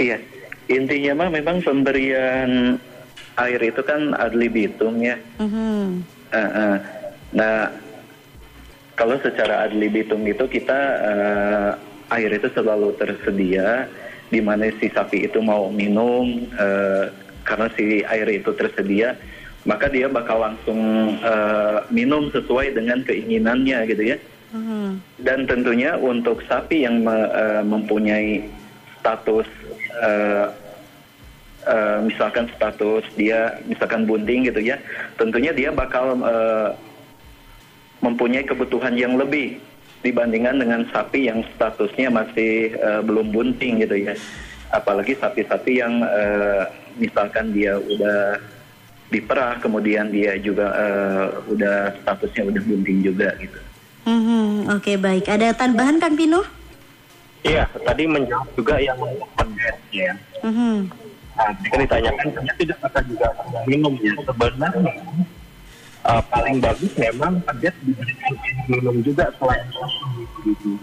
[0.00, 0.16] Iya,
[0.64, 2.80] intinya mah memang pemberian
[3.40, 5.16] air itu kan ad libitum ya.
[5.40, 6.04] Mhm.
[6.30, 6.76] Eh, eh.
[7.30, 7.70] Nah,
[8.94, 11.70] kalau secara ad libitum itu kita eh,
[12.12, 13.88] air itu selalu tersedia
[14.30, 17.10] di mana si sapi itu mau minum eh,
[17.42, 19.16] karena si air itu tersedia
[19.64, 20.80] maka dia bakal langsung
[21.20, 24.18] eh, minum sesuai dengan keinginannya gitu ya.
[24.50, 24.88] Mhm.
[25.22, 28.48] Dan tentunya untuk sapi yang me- eh, mempunyai
[29.00, 29.46] status
[30.00, 30.46] eh,
[31.66, 34.76] eh, misalkan status dia misalkan bunting gitu ya,
[35.20, 36.70] tentunya dia bakal eh,
[38.00, 39.60] mempunyai kebutuhan yang lebih
[40.00, 44.14] dibandingkan dengan sapi yang statusnya masih eh, belum bunting gitu ya.
[44.70, 46.64] Apalagi sapi-sapi yang eh,
[46.96, 48.38] misalkan dia udah
[49.10, 53.58] diperah, kemudian dia juga uh, udah statusnya udah bunting juga gitu.
[54.06, 55.26] Hmm, Oke baik.
[55.26, 56.46] Ada tambahan Kang Pino?
[57.42, 58.96] Iya, tadi menjawab juga yang
[59.90, 60.14] ya.
[60.40, 60.88] Hmm.
[61.40, 63.28] Nah, ditanyakan ternyata tidak akan juga
[63.64, 64.12] minum ya.
[64.28, 64.92] Sebenarnya
[66.04, 68.34] uh, paling bagus memang pedes diberikan
[68.68, 69.64] minum juga selain
[70.44, 70.76] gitu.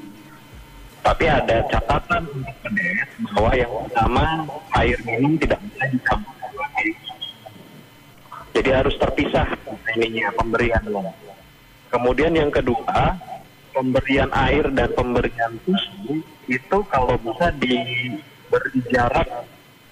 [1.06, 4.24] Tapi ada catatan untuk pedes bahwa yang pertama
[4.82, 6.90] air minum tidak bisa dicampur lagi.
[8.58, 9.46] Jadi harus terpisah
[9.94, 10.82] ininya pemberian
[11.88, 13.16] Kemudian yang kedua,
[13.72, 19.30] pemberian air dan pemberian susu itu kalau bisa diberi jarak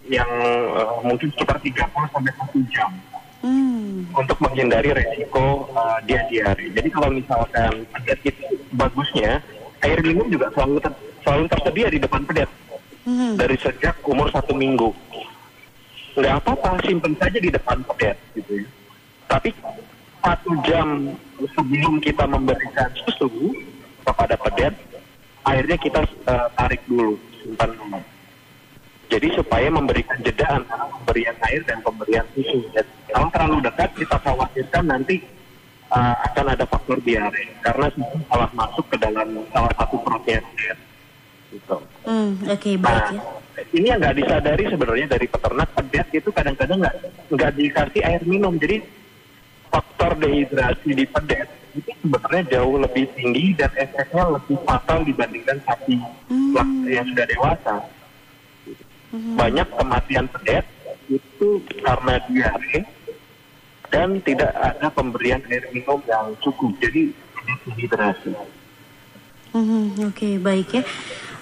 [0.05, 0.29] yang
[0.73, 2.91] uh, mungkin sekitar 30 sampai 1 jam.
[3.45, 4.09] Hmm.
[4.17, 6.65] Untuk menghindari resiko uh, dia diare.
[6.73, 9.37] Jadi kalau misalkan pedet itu bagusnya
[9.85, 12.49] air minum juga selalu ter selalu tersedia di depan pedet
[13.05, 13.37] hmm.
[13.37, 14.89] dari sejak umur satu minggu.
[16.15, 18.67] Nggak apa-apa, simpen saja di depan pedet gitu ya.
[19.29, 19.53] Tapi
[20.25, 21.13] satu jam
[21.53, 23.53] sebelum kita memberikan susu
[24.01, 24.73] kepada pedet,
[25.45, 27.99] airnya kita uh, tarik dulu, simpan dulu.
[29.05, 32.65] Jadi supaya memberikan jeda antara pemberian air dan pemberian susu.
[32.73, 35.15] Dan kalau terlalu dekat, kita khawatirkan nanti
[35.93, 40.41] uh, akan ada faktor diare karena susu salah masuk ke dalam salah satu perutnya.
[41.53, 41.77] Gitu.
[42.03, 43.21] Hmm, Oke, okay, baik ya.
[43.55, 46.95] Nah, ini yang nggak disadari sebenarnya dari peternak pedet itu kadang-kadang nggak
[47.31, 48.59] nggak dikasih air minum.
[48.59, 48.83] Jadi
[49.71, 55.95] faktor dehidrasi di pedet itu sebenarnya jauh lebih tinggi dan efeknya lebih fatal dibandingkan sapi
[56.31, 56.87] hmm.
[56.87, 57.75] yang sudah dewasa.
[59.15, 59.39] Hmm.
[59.39, 60.67] Banyak kematian pedet
[61.07, 62.83] itu karena diare
[63.87, 66.75] dan tidak ada pemberian air minum yang cukup.
[66.83, 67.15] Jadi
[67.63, 68.35] dehidrasi.
[69.55, 70.83] Hmm, Oke, okay, baik ya.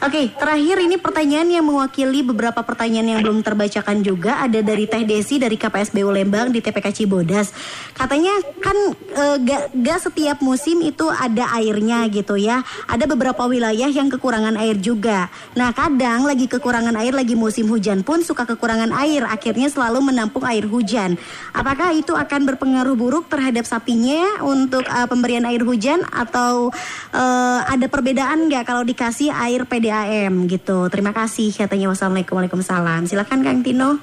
[0.03, 5.07] Oke, terakhir ini pertanyaan yang mewakili beberapa pertanyaan yang belum terbacakan juga ada dari Teh
[5.07, 7.55] Desi dari KPSBU Lembang di TPK Cibodas.
[7.95, 12.67] Katanya kan e, gak, gak setiap musim itu ada airnya gitu ya.
[12.91, 15.31] Ada beberapa wilayah yang kekurangan air juga.
[15.55, 20.43] Nah, kadang lagi kekurangan air lagi musim hujan pun suka kekurangan air, akhirnya selalu menampung
[20.43, 21.15] air hujan.
[21.55, 26.75] Apakah itu akan berpengaruh buruk terhadap sapinya untuk e, pemberian air hujan atau
[27.15, 27.23] e,
[27.71, 30.89] ada perbedaan nggak kalau dikasih air PDA PDAM gitu.
[30.89, 33.05] Terima kasih katanya wassalamualaikum waalaikumsalam.
[33.05, 34.01] Silakan Kang Tino.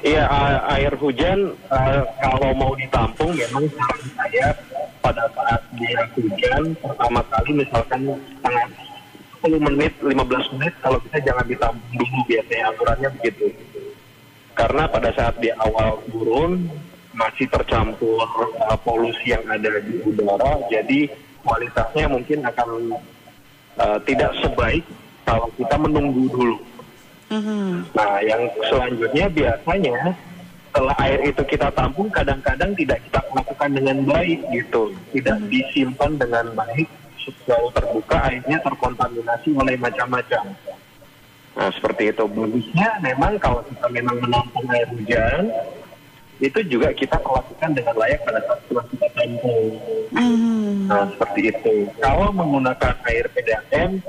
[0.00, 0.24] Iya
[0.72, 3.68] air hujan uh, kalau mau ditampung memang
[4.16, 4.54] saya
[5.04, 8.00] pada saat dia hujan pertama kali misalkan
[8.40, 8.70] sangat
[9.44, 10.16] 10 menit 15
[10.56, 13.50] menit kalau bisa jangan ditampung dulu biasanya aturannya begitu
[14.54, 16.70] karena pada saat di awal turun
[17.16, 18.30] masih tercampur
[18.62, 21.10] uh, polusi yang ada di udara jadi
[21.42, 22.94] kualitasnya mungkin akan
[23.80, 24.84] uh, tidak sebaik
[25.26, 26.58] kalau kita menunggu dulu.
[27.26, 27.90] Mm-hmm.
[27.90, 30.14] Nah, yang selanjutnya biasanya
[30.70, 35.52] setelah air itu kita tampung, kadang-kadang tidak kita lakukan dengan baik gitu, tidak mm-hmm.
[35.52, 36.88] disimpan dengan baik,
[37.42, 40.44] selalu terbuka airnya terkontaminasi oleh macam-macam.
[41.56, 42.24] Nah, seperti itu.
[42.28, 45.48] Bagusnya memang kalau kita memang menampung air hujan,
[46.36, 48.60] itu juga kita lakukan dengan layak pada saat
[48.92, 49.72] kita tampung.
[50.12, 50.86] Mm.
[50.86, 51.74] Nah, seperti itu.
[51.96, 54.04] Kalau menggunakan air PDAM,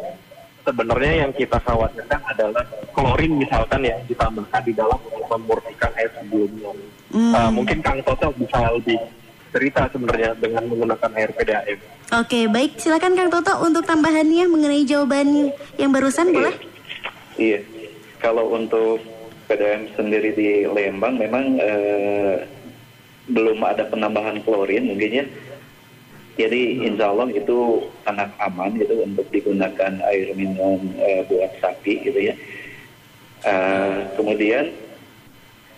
[0.68, 5.00] sebenarnya yang kita khawatirkan adalah klorin misalkan yang ditambahkan di dalam
[5.32, 6.72] memurnikan air sebelumnya.
[7.16, 7.32] Mm.
[7.32, 9.00] Uh, mungkin Kang Toto bisa lebih
[9.56, 11.80] cerita sebenarnya dengan menggunakan air PDAM.
[12.20, 12.76] Oke, baik.
[12.76, 16.56] Silakan Kang Toto untuk tambahannya mengenai jawaban yang barusan, boleh?
[17.40, 17.64] Iya.
[18.20, 19.00] Kalau untuk
[19.48, 22.44] PDM sendiri di Lembang memang eh,
[23.32, 25.26] belum ada penambahan klorin mungkin ya.
[26.38, 32.20] Jadi insya Allah itu sangat aman gitu untuk digunakan air minum eh, buat sapi gitu
[32.32, 32.36] ya.
[33.46, 34.74] Uh, kemudian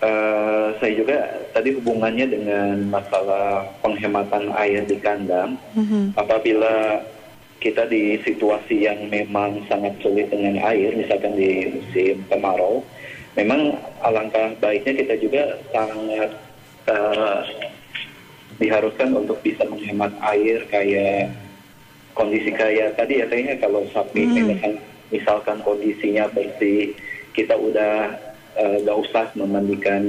[0.00, 5.60] uh, saya juga tadi hubungannya dengan masalah penghematan air di kandang.
[5.76, 6.16] Mm-hmm.
[6.16, 7.04] Apabila
[7.60, 12.80] kita di situasi yang memang sangat sulit dengan air, misalkan di musim kemarau,
[13.38, 16.30] memang alangkah baiknya kita juga sangat
[16.90, 17.46] uh,
[18.58, 21.30] diharuskan untuk bisa menghemat air kayak
[22.12, 24.34] kondisi kayak tadi ya kayaknya kalau sapi hmm.
[24.34, 24.72] misalkan,
[25.08, 26.92] misalkan kondisinya bersih
[27.32, 28.18] kita udah
[28.58, 30.04] uh, gak usah memandikan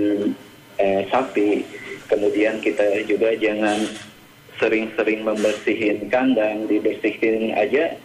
[0.81, 1.63] uh, sapi
[2.09, 3.79] kemudian kita juga jangan
[4.59, 7.95] sering-sering membersihin kandang dibersihin aja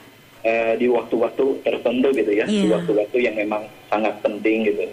[0.45, 2.49] uh, di waktu-waktu tertentu gitu ya yeah.
[2.49, 2.75] di iya.
[2.79, 4.87] waktu-waktu yang memang sangat penting gitu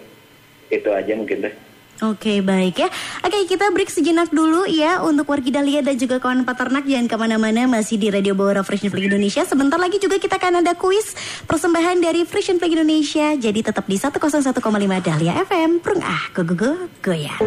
[0.70, 1.54] itu aja mungkin deh.
[2.02, 2.88] Oke baik ya.
[3.22, 6.82] Oke kita break sejenak dulu ya Untuk wargi Dahlia dan juga kawan peternak.
[6.90, 9.46] Jangan ke mana-mana masih di Radio Bawara Fresh Flag Indonesia.
[9.46, 11.14] Sebentar lagi juga kita akan ada kuis
[11.46, 13.38] Persembahan dari Fresh Flag Indonesia.
[13.38, 14.58] Jadi tetap di 101,5
[15.06, 17.38] Dahlia FM Prung ah go go go go ya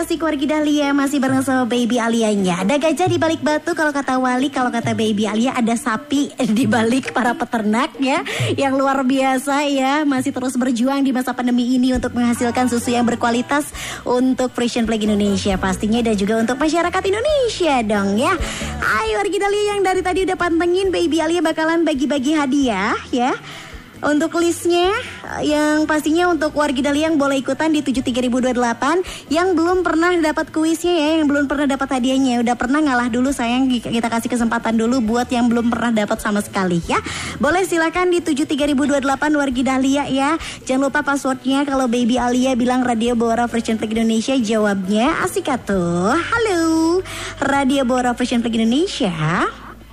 [0.00, 2.66] asik wargi Dahlia masih bareng sama baby Alianya.
[2.66, 6.66] Ada gajah di balik batu kalau kata Wali, kalau kata baby Alia ada sapi di
[6.66, 8.26] balik para peternak ya.
[8.58, 13.06] Yang luar biasa ya, masih terus berjuang di masa pandemi ini untuk menghasilkan susu yang
[13.06, 13.70] berkualitas
[14.02, 18.34] untuk Frisian Flag Indonesia pastinya dan juga untuk masyarakat Indonesia dong ya.
[18.82, 23.30] Ayo wargi Dahlia yang dari tadi udah pantengin baby Alia bakalan bagi-bagi hadiah ya.
[24.00, 24.88] Untuk listnya
[25.44, 30.96] yang pastinya untuk wargi Dali yang boleh ikutan di 73028 yang belum pernah dapat kuisnya
[30.96, 35.04] ya, yang belum pernah dapat hadiahnya, udah pernah ngalah dulu sayang kita kasih kesempatan dulu
[35.04, 36.96] buat yang belum pernah dapat sama sekali ya.
[37.36, 39.04] Boleh silakan di 73028
[39.36, 40.40] wargi Dahlia ya.
[40.64, 46.16] Jangan lupa passwordnya kalau baby Alia bilang Radio Bora Fashion Flag Indonesia jawabnya asik atuh.
[46.16, 47.04] Halo.
[47.44, 49.12] Radio Bora Fashion Flag Indonesia.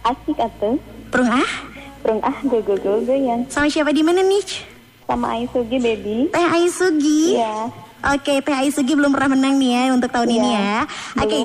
[0.08, 0.80] Asik atuh.
[1.12, 1.77] Perung ah.
[2.08, 3.44] Prung ah go go go goyan.
[3.52, 4.40] Sama siapa di mana nih?
[5.04, 6.32] Sama Aisugi baby.
[6.32, 7.36] Teh Aisugi.
[7.36, 7.68] Iya.
[8.16, 10.76] Oke, Teh Aisugi belum pernah menang nih ya untuk tahun Iya, ini ya.
[11.20, 11.38] Oke.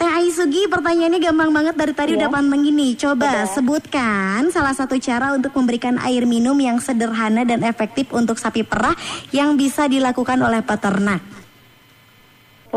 [0.00, 2.24] Teh Aisugi pertanyaannya gampang banget dari tadi Iya.
[2.24, 2.96] udah panteng gini.
[2.96, 3.52] Coba Udah.
[3.52, 8.96] sebutkan salah satu cara untuk memberikan air minum yang sederhana dan efektif untuk sapi perah
[9.28, 11.20] yang bisa dilakukan oleh peternak.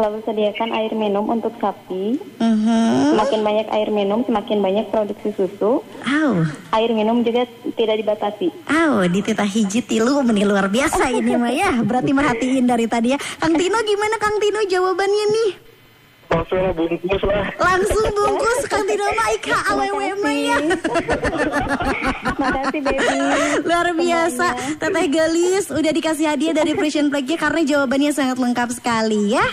[0.01, 2.17] Selalu sediakan air minum untuk sapi.
[2.41, 3.13] Mhm.
[3.13, 5.85] Semakin banyak air minum, semakin banyak produksi susu.
[6.01, 6.31] Au,
[6.73, 7.45] Air minum juga
[7.77, 8.49] tidak dibatasi.
[8.65, 11.85] au, di titah hiji tilu meni luar biasa ini mah ya.
[11.85, 13.21] Berarti merhatiin dari tadi ya.
[13.37, 15.51] Kang Tino gimana Kang Tino jawabannya nih?
[16.31, 17.45] Langsung lah bungkus lah.
[17.61, 20.57] Langsung bungkus Kang Tino mah ika awewe mah ya.
[22.41, 23.19] Makasih baby.
[23.61, 24.47] Luar biasa
[24.79, 29.45] Teteh Gelis udah dikasih hadiah dari Frisian Flag-nya Karena jawabannya sangat lengkap sekali ya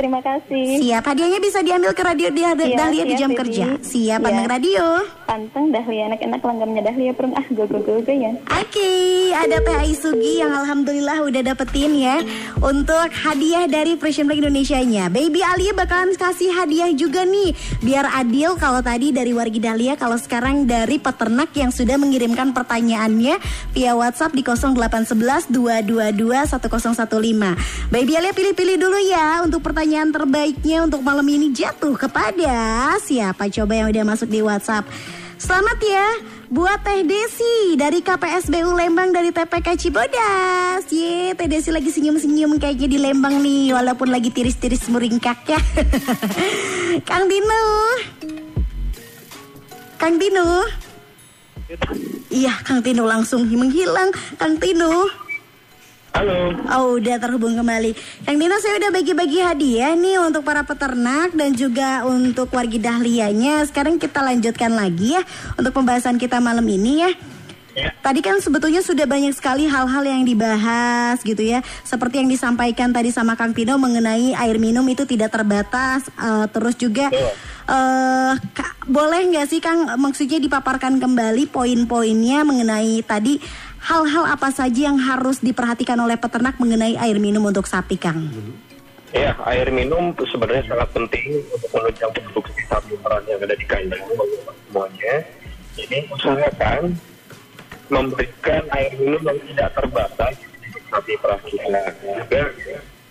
[0.00, 0.80] Terima kasih.
[0.80, 3.40] Siap hadiahnya bisa diambil ke radio di Iya, Dahlia di siap, jam Baby.
[3.44, 4.24] kerja Siap Iya.
[4.24, 4.84] panteng radio
[5.28, 8.40] Panteng Dahlia enak-enak langgamnya Dahlia Prung ah go go go goyan.
[8.48, 8.90] Oke,
[9.30, 12.16] ada Teh Aisugi yang alhamdulillah udah dapetin ya
[12.64, 15.12] untuk hadiah dari Frisian Flag Indonesia-nya.
[15.12, 17.52] Baby Alia bakalan kasih hadiah juga nih,
[17.84, 23.36] biar adil kalau tadi dari wargi Dahlia, kalau sekarang dari peternak yang sudah mengirimkan pertanyaannya
[23.76, 27.92] via WhatsApp di 0811 222 1015.
[27.92, 33.72] Baby Alia pilih-pilih dulu ya untuk pertanyaan terbaiknya untuk malam ini jatuh kepada siapa coba
[33.74, 34.86] yang udah masuk di WhatsApp.
[35.34, 36.06] Selamat ya
[36.46, 40.86] buat Teh Desi dari KPSBU Lembang dari TPK Cibodas.
[40.94, 45.58] Ye, Teh Desi lagi senyum-senyum kayaknya di Lembang nih walaupun lagi tiris-tiris meringkak ya.
[47.10, 47.64] Kang Dino.
[49.98, 50.70] Kang Dino.
[52.30, 54.14] Iya, Kang Tino langsung menghilang.
[54.38, 55.29] Kang Tino.
[56.10, 56.50] Halo.
[56.74, 57.94] Oh, udah terhubung kembali.
[58.26, 63.62] Kang Dino, saya udah bagi-bagi hadiah nih untuk para peternak dan juga untuk wargi dahlianya.
[63.62, 65.22] Sekarang kita lanjutkan lagi ya
[65.54, 67.10] untuk pembahasan kita malam ini ya.
[68.02, 71.62] Tadi kan sebetulnya sudah banyak sekali hal-hal yang dibahas gitu ya.
[71.86, 76.10] Seperti yang disampaikan tadi sama Kang Tino mengenai air minum itu tidak terbatas.
[76.18, 77.06] eh, terus juga
[77.70, 83.38] eh Ka- boleh nggak sih Kang maksudnya dipaparkan kembali poin-poinnya mengenai tadi
[83.80, 88.28] hal-hal apa saja yang harus diperhatikan oleh peternak mengenai air minum untuk sapi Kang?
[89.10, 94.04] Ya, air minum sebenarnya sangat penting untuk menunjang produksi sapi perah yang ada di kandang
[94.70, 95.14] semuanya.
[95.74, 96.94] Jadi usahakan
[97.90, 100.34] memberikan air minum yang tidak terbatas
[100.92, 101.82] sapi perah kita.
[102.06, 102.42] Juga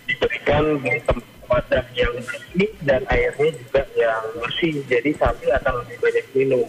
[0.08, 4.74] diberikan di tempat wadah yang bersih dan airnya juga yang bersih.
[4.88, 6.68] Jadi sapi akan lebih banyak minum.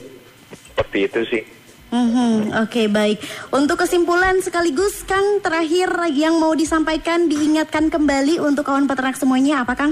[0.52, 1.44] Seperti itu sih.
[1.92, 3.20] Mhm, Oke baik.
[3.52, 9.76] Untuk kesimpulan sekaligus Kang terakhir yang mau disampaikan diingatkan kembali untuk kawan peternak semuanya apa
[9.76, 9.92] Kang?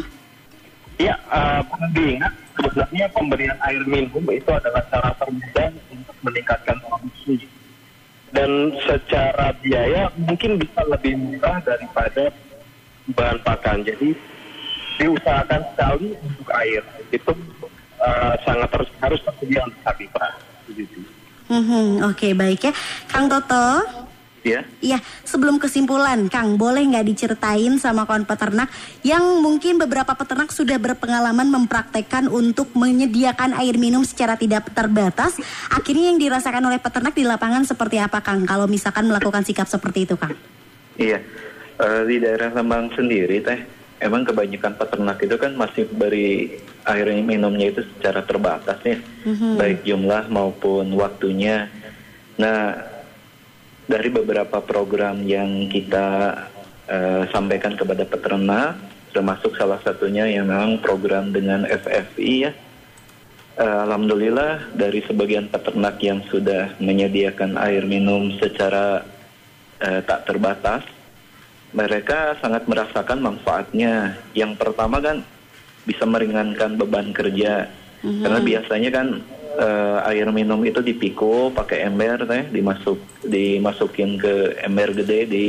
[0.96, 1.60] Ya, uh,
[1.92, 7.44] diingat sebenarnya pemberian air minum itu adalah cara termudah untuk meningkatkan produksi.
[8.32, 12.32] Dan secara biaya mungkin bisa lebih murah daripada
[13.12, 13.84] bahan pakan.
[13.84, 14.16] Jadi
[15.04, 16.84] diusahakan sekali untuk air.
[17.12, 17.36] Itu
[18.00, 20.36] uh, sangat harus, harus tersedia untuk sapi perah.
[20.64, 21.19] Begitu.
[21.50, 22.74] Mhm, Oke baik ya,
[23.10, 23.82] Kang Toto.
[24.40, 28.72] Ya, Iya, sebelum kesimpulan, Kang, boleh nggak diceritain sama kawan peternak
[29.04, 35.36] yang mungkin beberapa peternak sudah berpengalaman mempraktekkan untuk menyediakan air minum secara tidak terbatas.
[35.68, 38.48] Akhirnya yang dirasakan oleh peternak di lapangan seperti apa, Kang?
[38.48, 40.32] Kalau misalkan melakukan sikap seperti itu, Kang?
[40.96, 41.20] iya.
[41.80, 43.60] Eh, di daerah Lembang sendiri teh,
[44.00, 48.98] emang kebanyakan peternak itu kan masih beri air minumnya itu secara terbatas ya,
[49.60, 51.68] baik jumlah maupun waktunya.
[52.40, 52.80] Nah,
[53.90, 56.38] dari beberapa program yang kita
[56.88, 58.78] eh, sampaikan kepada peternak,
[59.12, 62.52] termasuk salah satunya yang memang program dengan FFI ya.
[63.60, 69.04] Eh, Alhamdulillah dari sebagian peternak yang sudah menyediakan air minum secara
[69.82, 70.86] eh, tak terbatas,
[71.74, 74.18] mereka sangat merasakan manfaatnya.
[74.34, 75.22] Yang pertama kan
[75.86, 77.70] bisa meringankan beban kerja.
[78.00, 79.08] Karena biasanya kan
[79.60, 82.98] eh, air minum itu dipikul pakai ember teh, dimasuk
[83.28, 85.46] dimasukin ke ember gede di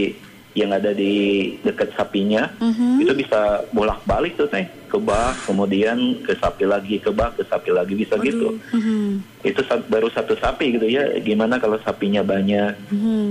[0.58, 2.50] yang ada di dekat sapinya.
[2.98, 7.70] Itu bisa bolak-balik tuh teh, ke bak, kemudian ke sapi lagi, ke bak, ke sapi
[7.70, 8.58] lagi bisa gitu.
[8.74, 9.22] Mhm.
[9.46, 11.06] Itu baru satu sapi gitu ya.
[11.22, 12.74] Gimana kalau sapinya banyak?
[12.90, 13.28] Mhm.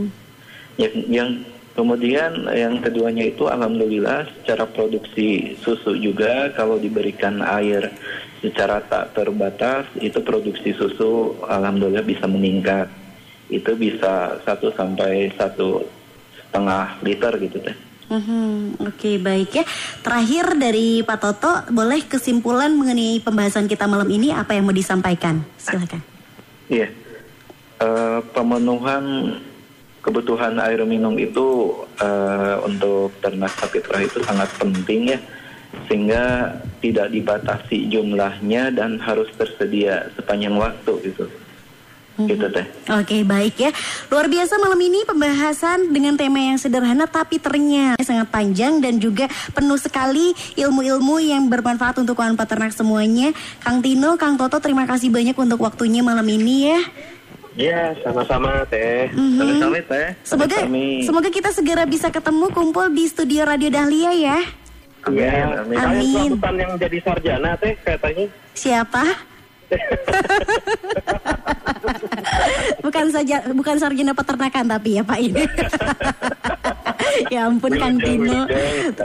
[0.80, 1.30] Yang, yang
[1.80, 7.88] kemudian yang keduanya itu alhamdulillah secara produksi susu juga kalau diberikan air
[8.44, 12.92] secara tak terbatas itu produksi susu alhamdulillah bisa meningkat.
[13.48, 15.88] Itu bisa satu sampai satu
[16.36, 17.78] setengah liter gitu teh.
[18.10, 19.66] Mhm, Oke baik ya.
[20.04, 25.46] Terakhir dari Pak Toto, boleh kesimpulan mengenai pembahasan kita malam ini apa yang mau disampaikan?
[25.56, 26.02] Silakan.
[26.68, 26.90] Iya.
[27.80, 29.38] Eh, pemenuhan
[30.00, 35.20] kebutuhan air minum itu eh, untuk ternak sapi perah itu sangat penting ya,
[35.86, 41.28] sehingga tidak dibatasi jumlahnya dan harus tersedia sepanjang waktu gitu.
[42.20, 42.68] Gitu teh.
[43.00, 43.72] Oke baik ya.
[44.12, 49.32] Luar biasa malam ini pembahasan dengan tema yang sederhana Tapi ternyata sangat panjang dan juga
[49.56, 53.32] penuh sekali ilmu-ilmu yang bermanfaat untuk kawan peternak semuanya.
[53.64, 56.80] Kang Tino, Kang Toto terima kasih banyak untuk waktunya malam ini ya
[57.60, 59.12] Ya, sama-sama teh.
[59.12, 59.36] Mhm.
[59.36, 60.08] Sama-sama teh.
[60.24, 60.58] Semoga
[61.04, 64.40] semoga kita segera bisa ketemu kumpul di studio Radio Dahlia ya
[65.04, 65.76] Amin, Ya, amin.
[65.76, 66.08] saya Amin.
[66.10, 68.26] serabutan yang jadi sarjana teh katanya.
[68.56, 69.04] Siapa?
[72.82, 75.44] bukan saja bukan sarjana peternakan tapi ya Pak ini.
[77.34, 78.46] ya ampun Kang Tino.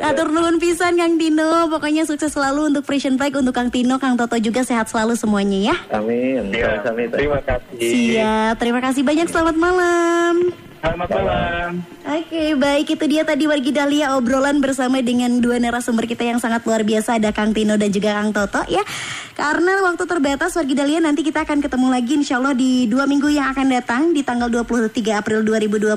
[0.00, 1.68] Atur nuhun pisan Kang Tino.
[1.68, 5.72] Pokoknya sukses selalu untuk Frisian Flag untuk Kang Tino, Kang Toto juga sehat selalu semuanya
[5.72, 5.76] ya.
[5.92, 6.50] Amin.
[6.54, 7.78] Ya, terima kasih.
[7.78, 8.54] Siap.
[8.58, 9.26] Terima kasih banyak.
[9.28, 10.63] Selamat malam.
[10.84, 11.80] Selamat malam.
[12.04, 16.60] Oke, baik itu dia tadi Wargi Dahlia obrolan bersama dengan dua narasumber kita yang sangat
[16.68, 18.84] luar biasa ada Kang Tino dan juga Kang Toto ya.
[19.32, 23.32] Karena waktu terbatas Wargi Dahlia nanti kita akan ketemu lagi insya Allah di dua minggu
[23.32, 24.92] yang akan datang di tanggal 23
[25.24, 25.96] April 2021.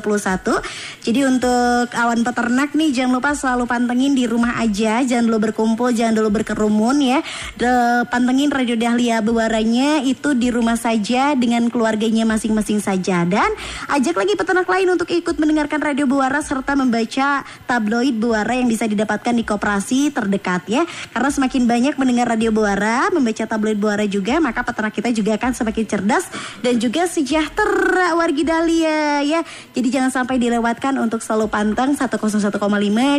[1.03, 5.91] Jadi untuk awan peternak nih jangan lupa selalu pantengin di rumah aja, jangan dulu berkumpul,
[5.91, 7.19] jangan dulu berkerumun ya.
[7.59, 13.51] De, pantengin Radio Dahlia Bewaranya itu di rumah saja dengan keluarganya masing-masing saja dan
[13.91, 18.85] ajak lagi peternak lain untuk ikut mendengarkan Radio Buara serta membaca tabloid Buara yang bisa
[18.85, 20.85] didapatkan di koperasi terdekat ya.
[21.09, 25.57] Karena semakin banyak mendengar Radio Buara, membaca tabloid Buara juga, maka peternak kita juga akan
[25.57, 26.29] semakin cerdas
[26.61, 29.41] dan juga sejahtera wargi Dahlia ya.
[29.73, 32.59] Jadi jangan sampai dilewatkan untuk selalu pantang 101,5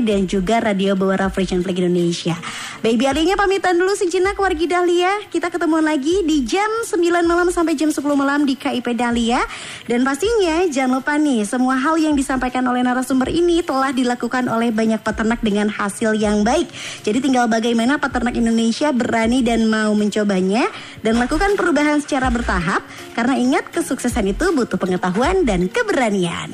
[0.04, 2.36] dan juga Radio Buara Frisian Flag Indonesia.
[2.84, 5.24] Baby Alinya pamitan dulu sejenak wargi Dahlia.
[5.32, 9.40] Kita ketemuan lagi di jam 9 malam sampai jam 10 malam di KIP Dahlia.
[9.88, 14.68] Dan pastinya jangan lupa nih, semua hal yang disampaikan oleh narasumber ini telah dilakukan oleh
[14.68, 16.68] banyak peternak dengan hasil yang baik.
[17.00, 20.68] Jadi tinggal bagaimana peternak Indonesia berani dan mau mencobanya
[21.00, 22.84] dan lakukan perubahan secara bertahap.
[23.16, 26.52] Karena ingat kesuksesan itu butuh pengetahuan dan keberanian.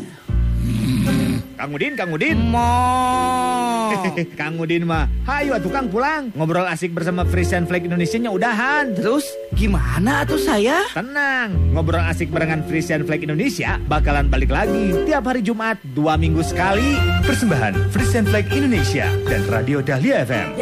[1.65, 2.37] Kang Udin, Kang Udin.
[4.37, 6.29] Kang Udin mah, hayu atuh Kang pulang.
[6.37, 8.93] Ngobrol asik bersama Frisian Flag Indonesia-nya udahan.
[8.93, 9.25] Terus
[9.57, 10.85] Gimana tuh saya?
[10.93, 16.45] tenang, ngobrol asik barengan Frisian Flag Indonesia bakalan balik lagi tiap hari Jumat dua minggu
[16.45, 17.01] sekali.
[17.25, 20.61] Persembahan Frisian Flag Indonesia dan Radio Dahlia FM.